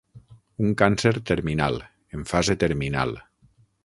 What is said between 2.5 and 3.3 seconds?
terminal.